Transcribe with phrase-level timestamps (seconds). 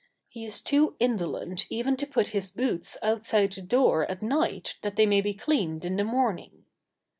[0.29, 4.95] He is too indolent even to put his boots outside the door at night that
[4.95, 6.65] they may be cleaned in the morning.